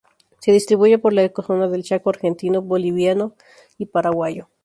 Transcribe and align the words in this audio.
Se 0.39 0.51
distribuye 0.51 0.97
por 0.97 1.13
la 1.13 1.21
ecozona 1.23 1.67
del 1.67 1.83
Chaco 1.83 2.09
argentino, 2.09 2.63
boliviano 2.63 3.35
y 3.77 3.85
paraguayo. 3.85 4.49